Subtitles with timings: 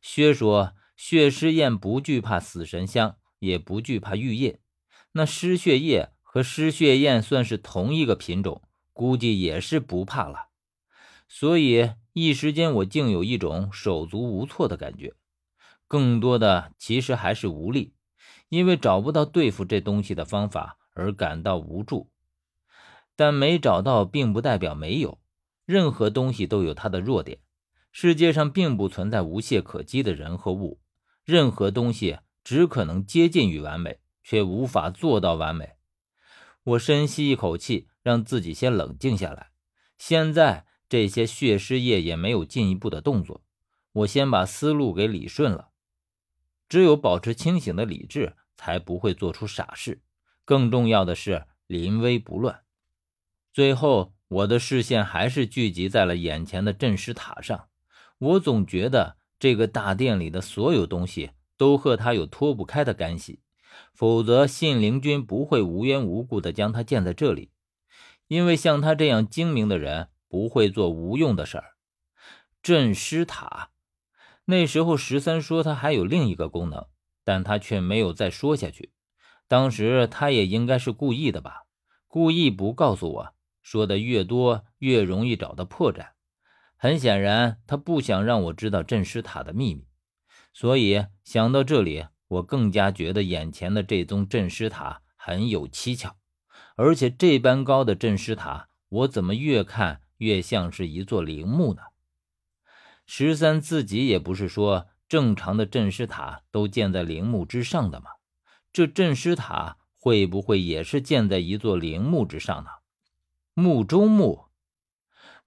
[0.00, 4.60] 薛说血尸燕不惧怕死神香，也不惧怕玉液，
[5.12, 10.48] 那尸血液和尸血燕算是同一个品种，估计也是不怕了。
[11.28, 15.14] 所以一时间我竟有一种手足无措的感觉，
[15.86, 17.94] 更多的其实还是无力，
[18.48, 22.10] 因为找不到对付这东西的方法而感到无助。
[23.14, 25.20] 但没找到，并不代表没有。
[25.64, 27.40] 任何东西都有它的弱点。
[27.90, 30.80] 世界上并不存在无懈可击的人和物，
[31.24, 35.76] 任何东西只可能接近于完美，却无法做到完美。
[36.62, 39.50] 我深吸一口气，让自己先冷静下来。
[39.96, 43.42] 现在这些血尸液也没有进一步的动作，
[43.92, 45.70] 我先把思路给理顺了。
[46.68, 50.02] 只有保持清醒的理智，才不会做出傻事。
[50.44, 52.62] 更重要的是临危不乱。
[53.52, 57.67] 最后，我的视线还是聚集在了眼前的镇尸塔上。
[58.18, 63.40] 我总觉得这个大殿里的所有东西都和他有脱不开的干系，
[63.94, 67.50] 否则信陵君不会无缘无故的将他建在这里。
[68.26, 71.76] 因为像他这样精明的人不会做无用的事儿。
[72.60, 73.70] 镇尸塔，
[74.46, 76.86] 那时候十三说他还有另一个功能，
[77.24, 78.92] 但他却没有再说下去。
[79.46, 81.62] 当时他也应该是故意的吧，
[82.06, 83.34] 故意不告诉我。
[83.62, 86.08] 说的越多，越容易找到破绽。
[86.80, 89.84] 很显然，他不想让我知道镇尸塔的秘密。
[90.54, 96.16] 所以想到这里，我更加觉得眼前的这宗镇尸塔很有蹊跷。
[96.76, 101.82] 而且这般高的镇尸塔，我怎么越看越像是一座陵墓呢？
[103.04, 108.10] 十三自己也不是说正常的镇尸塔都建在陵墓之上的吗？
[108.72, 112.70] 这镇尸塔会不会也是建在一座陵墓之上呢？
[113.54, 114.46] 墓中墓，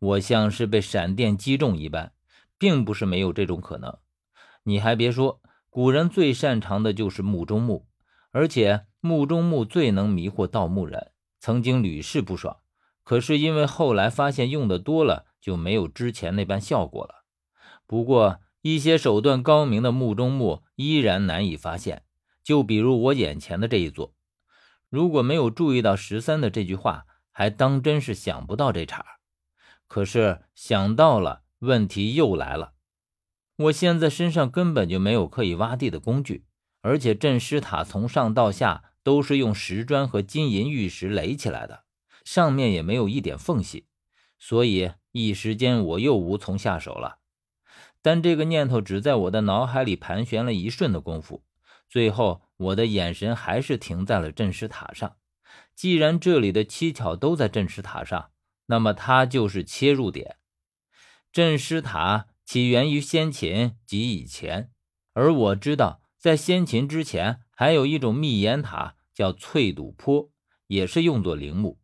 [0.01, 2.11] 我像是被闪电击中一般，
[2.57, 3.99] 并不是没有这种可能。
[4.63, 7.87] 你还别说，古人最擅长的就是墓中墓，
[8.31, 12.57] 而且墓中墓最能迷惑盗墓人，曾经屡试不爽。
[13.03, 17.23] 可是因为后来发现用的多了，就没有之前那般效果了。
[17.85, 22.03] 不过一些手段高明的墓中墓依然难以发现，
[22.43, 24.15] 就比如我眼前的这一座。
[24.89, 27.05] 如果没有注意到十三的这句话。
[27.33, 29.05] 还当真是想不到这茬，
[29.91, 32.75] 可是想到了，问题又来了。
[33.57, 36.45] 我现在身上根本就没有可以挖地的工具，
[36.79, 41.83] 而且镇尸塔从上到下都是用石砖和金银玉石垒起来的，
[42.23, 43.85] 上面也没有一点缝隙，
[44.39, 47.17] 所以一时间我又无从下手了。
[48.01, 51.43] 但这个念头只在我的脑海里盘旋了一瞬的功夫，
[51.89, 55.17] 最后我的眼神还是停在了镇尸塔上。
[55.75, 58.29] 既然这里的蹊跷都在镇尸塔上，
[58.71, 60.37] 那么它就是切入点。
[61.29, 64.71] 镇尸塔起源于先秦及以前，
[65.11, 70.31] 而我知道在先秦之前还有一种密檐塔叫翠堵坡，
[70.67, 71.81] 也是用作陵墓。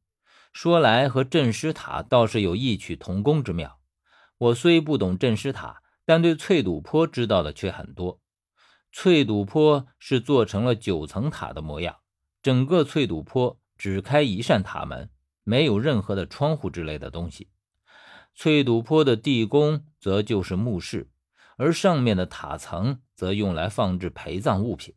[0.54, 3.82] 说来和镇尸塔倒是有异曲同工之妙。
[4.38, 8.22] 我虽不懂镇尸塔，但对翠堵坡知道的却很多。
[8.94, 11.98] 翠堵坡是做成了九层塔的模样，
[12.42, 13.60] 整个翠堵坡。
[13.80, 15.12] 只开一扇塔门，
[15.48, 17.48] 没有任何的窗户之类的东西。
[18.36, 21.10] 翠堵坡的地宫则就是墓室，
[21.56, 24.94] 而上面的塔层则用来放置陪葬物品。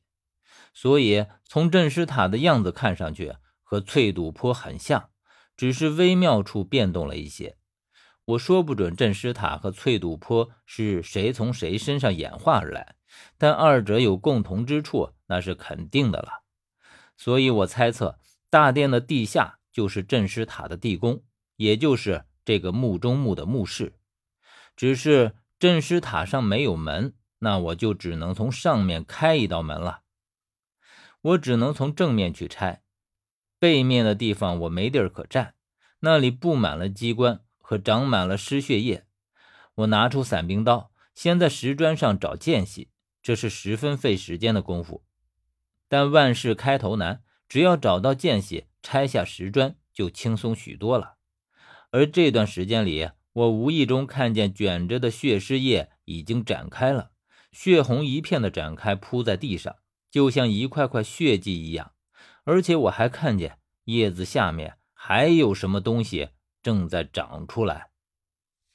[0.74, 5.10] 所以从镇尸塔的样子看上去和翠堵坡很像，
[5.56, 7.56] 只是微妙处变动了一些。
[8.24, 12.96] 我说不准镇尸塔和翠堵坡是谁从谁身上演化而来，
[13.38, 16.42] 但二者有共同之处，那是肯定的了。
[17.16, 18.18] 所以我猜测。
[18.52, 21.22] 大殿的地下就是镇尸塔的地宫，
[21.56, 23.94] 也就是这个墓中墓的墓室。
[24.76, 30.02] 只是镇尸塔上没有门，那我就只能从上面开一道门了。
[31.22, 32.82] 我只能从正面去拆，
[33.58, 35.54] 背面的地方我没地儿可站，
[36.00, 39.06] 那里布满了机关和长满了尸血液。
[39.74, 42.90] 我拿出伞兵刀，先在石砖上找间隙，
[43.22, 45.04] 这是十分费时间的功夫。
[45.88, 47.22] 但万事开头难。
[47.50, 51.16] 只要找到间隙，拆下石砖就轻松许多了。
[51.90, 57.10] 而这段时间里，我无意中看见卷着的血尸叶已经展开了，
[57.50, 59.74] 血红一片的展开铺在地上，
[60.08, 61.90] 就像一块块血迹一样。
[62.44, 66.28] 而且我还看见叶子下面还有什么东西
[66.62, 67.89] 正在长出来。